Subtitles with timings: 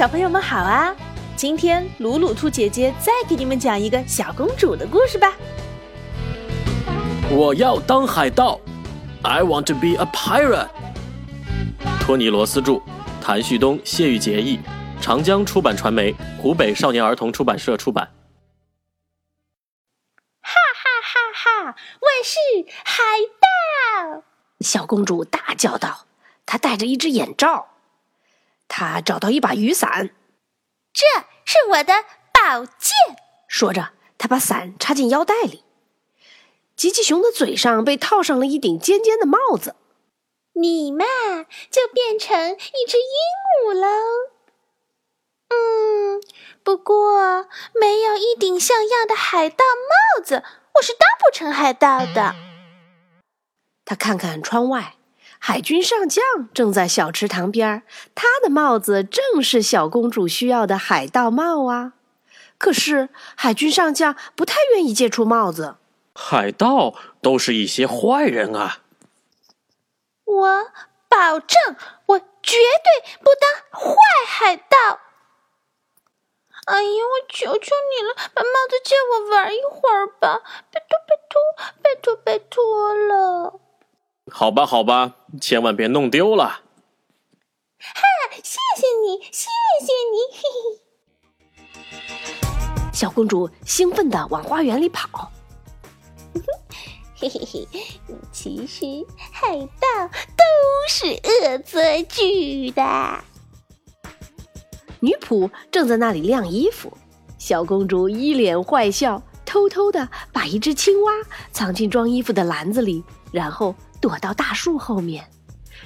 [0.00, 0.96] 小朋友们好啊！
[1.36, 5.36] 今天鲁鲁兔姐姐再给你们讲一个小公主的故事吧。
[7.30, 8.58] 我要当海盗
[9.20, 10.68] ，I want to be a pirate。
[12.00, 12.80] 托尼·罗斯著，
[13.20, 14.58] 谭旭东、谢玉杰译，
[15.02, 18.10] 长江出版传媒、湖北少年儿童出版社出版。
[20.40, 21.76] 哈哈哈哈！
[22.00, 22.38] 我是
[22.86, 23.02] 海
[23.38, 24.22] 盗！
[24.60, 26.06] 小公主大叫道
[26.46, 27.66] ：“她戴着一只眼罩。”
[28.70, 30.10] 她找到一把雨伞，
[30.92, 31.04] 这
[31.44, 32.94] 是我的宝剑。
[33.48, 35.64] 说着，他把伞插进腰带里。
[36.76, 39.74] 吉吉熊的嘴上被套上了一顶尖尖的帽子。
[40.52, 41.04] 你嘛，
[41.68, 43.88] 就变成一只鹦鹉喽。
[45.48, 46.22] 嗯，
[46.62, 50.44] 不过没有一顶像样的海盗帽子，
[50.76, 52.36] 我是当不成海盗的。
[53.84, 54.94] 他看看窗外。
[55.42, 57.82] 海军上将正在小池塘边
[58.14, 61.94] 他的帽子正是小公主需要的海盗帽啊。
[62.58, 65.76] 可是海军上将不太愿意借出帽子。
[66.14, 68.80] 海盗都是一些坏人啊！
[70.24, 70.70] 我
[71.08, 73.96] 保证，我绝对不当坏
[74.26, 75.00] 海盗。
[76.66, 80.42] 哎呀，我求求你了，把帽子借我玩一会儿吧！
[80.70, 81.40] 拜托，拜托，
[81.82, 83.60] 拜托，拜托了。
[84.32, 86.44] 好吧，好吧，千万别弄丢了。
[87.78, 88.02] 哈，
[88.42, 89.48] 谢谢你，谢
[89.80, 90.16] 谢你！
[90.32, 90.80] 嘿嘿
[92.92, 95.30] 小公主兴奋地往花园里跑。
[97.16, 97.68] 嘿嘿嘿，
[98.32, 98.86] 其实
[99.32, 100.44] 海盗都
[100.88, 103.24] 是恶作剧的。
[105.00, 106.96] 女仆正在那里晾衣服，
[107.38, 111.12] 小公主一脸坏笑，偷偷的把一只青蛙
[111.52, 113.74] 藏进装衣服的篮子里，然后。
[114.00, 115.30] 躲到大树后面，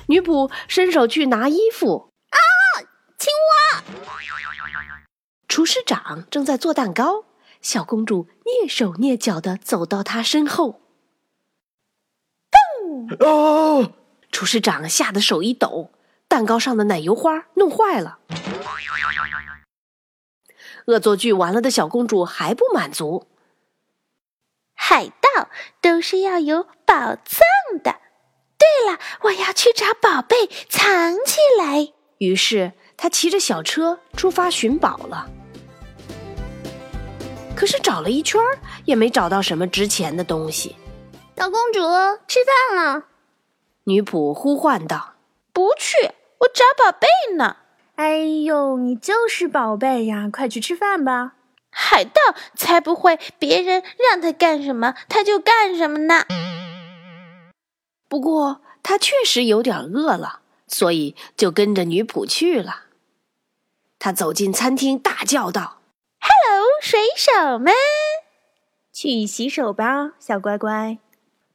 [0.07, 2.11] 女仆伸手去拿衣服。
[2.31, 2.39] 啊，
[3.19, 3.83] 青蛙！
[5.49, 7.25] 厨师长正在做蛋糕，
[7.61, 10.81] 小公主蹑手蹑脚的走到他身后。
[12.51, 13.25] 噔！
[13.25, 13.93] 哦！
[14.33, 15.91] 厨师长吓得手一抖，
[16.27, 18.19] 蛋糕上的奶油花弄坏了。
[20.87, 23.29] 恶作剧完了的小公主还不满足，
[24.75, 25.49] 海盗
[25.81, 27.47] 都是要有宝藏
[27.83, 28.01] 的。
[29.55, 31.93] 去找宝贝藏起来。
[32.19, 35.29] 于是他骑着小车出发寻宝了。
[37.57, 38.41] 可是找了一圈
[38.85, 40.77] 也没找到什么值钱的东西。
[41.37, 41.81] 小公主，
[42.27, 43.05] 吃饭了。
[43.85, 45.15] 女仆呼唤道
[45.53, 45.97] ：“不去，
[46.39, 47.07] 我找宝贝
[47.37, 47.57] 呢。”
[47.97, 50.29] 哎呦，你就是宝贝呀！
[50.33, 51.35] 快去吃饭吧。
[51.71, 52.21] 海盗
[52.57, 56.25] 才不会，别人让他干什么他就干什么呢。
[58.09, 62.85] 不过他确实有点饿了，所以就跟着女仆去了。
[63.99, 65.81] 他走进餐厅，大叫道
[66.21, 67.75] ：“Hello，水手们，
[68.93, 70.99] 去洗手吧，小乖乖。”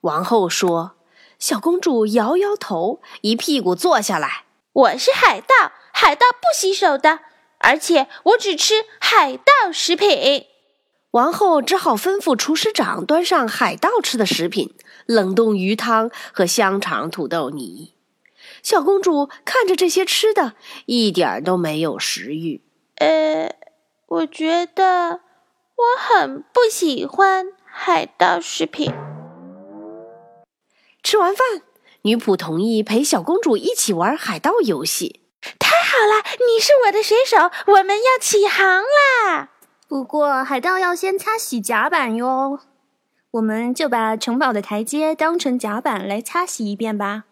[0.02, 0.98] 王后说。
[1.38, 7.20] 小公主摇摇头，一屁股坐下来：“我是海盗，海盗不洗手的，
[7.60, 10.48] 而且我只吃海盗食品。”
[11.12, 14.76] 王后只好吩咐厨师长端上海盗吃的食品：
[15.10, 17.96] 冷冻鱼汤和香肠土豆泥。
[18.62, 20.54] 小公主看着这些吃的，
[20.86, 22.62] 一点都没有食欲。
[22.98, 23.56] 呃，
[24.06, 25.22] 我觉得
[25.76, 28.94] 我很不喜欢海盗食品。
[31.02, 31.64] 吃完饭，
[32.04, 35.22] 女仆同意陪小公主一起玩海盗游戏。
[35.58, 39.50] 太好了，你是我的水手，我们要起航啦！
[39.88, 42.60] 不过，海盗要先擦洗甲板哟。
[43.32, 47.26] 我们就把城堡的台阶当成甲板来擦洗一遍吧。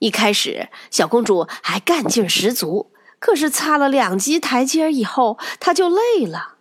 [0.00, 6.56] 一开始，小公主还干劲十足，可是擦了两级台阶以后，她就累了。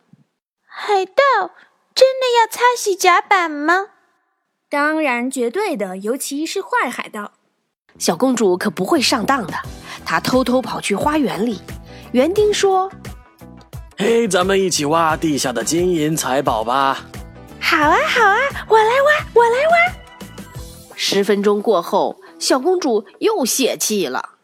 [0.68, 1.24] 海盗
[1.96, 3.88] 真的要擦洗甲板吗？
[4.70, 7.32] 当然，绝对的，尤其是坏海盗。
[7.98, 9.54] 小公主可不会上当的，
[10.06, 11.60] 她偷偷跑去花园里。
[12.12, 12.92] 园丁说。
[13.98, 17.04] 嘿，咱们一起挖地下的金银财宝吧！
[17.62, 20.96] 好啊，好啊，我来挖，我来挖。
[20.96, 24.38] 十分钟过后，小公主又泄气了。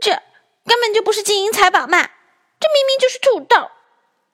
[0.00, 0.10] 这
[0.64, 2.02] 根本就不是金银财宝嘛！
[2.60, 3.70] 这明明就是土豆。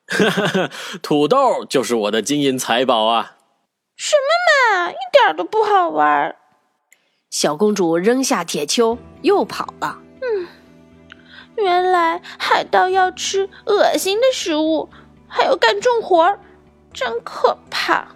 [0.06, 0.70] 哈哈哈，
[1.02, 3.36] 土豆就是我的金银财宝啊！
[3.96, 6.36] 什么嘛，一点都不好玩。
[7.30, 9.98] 小公主扔下铁锹，又跑了。
[10.22, 10.46] 嗯
[11.56, 14.88] 原来海盗要吃恶心的食物，
[15.28, 16.40] 还要干重活儿，
[16.94, 18.06] 真可怕。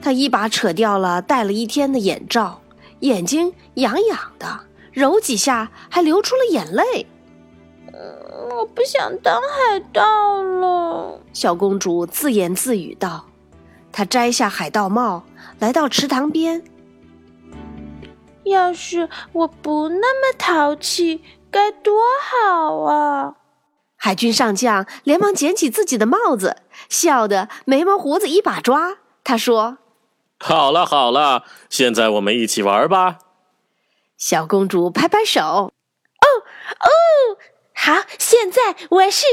[0.00, 2.60] 他一把扯掉了戴了一天的眼罩，
[3.00, 4.60] 眼睛痒痒的，
[4.92, 7.06] 揉几下还流出了眼泪。
[8.50, 13.24] 我不想当海盗了。”小公主自言自语道。
[13.92, 15.24] 她摘下海盗帽，
[15.58, 16.62] 来到池塘边。
[18.44, 22.00] 要是我不那么淘气，该多
[22.42, 23.34] 好啊！
[24.02, 28.96] 海军上将连忙捡起自己的帽子，笑得眉毛胡子一把抓。
[29.22, 29.76] 他说
[30.40, 33.18] ：“好了好了，现在我们一起玩吧。”
[34.16, 35.70] 小公主拍拍手：“哦
[36.80, 36.88] 哦，
[37.74, 37.92] 好！
[38.18, 39.26] 现在我是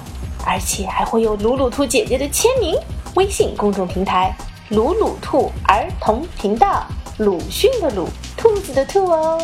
[0.45, 2.73] 而且还会有鲁鲁兔姐姐的签名。
[3.15, 4.33] 微信公众平台
[4.69, 6.85] “鲁鲁兔儿童频道”，
[7.19, 9.41] 鲁迅的鲁，兔子的兔哦。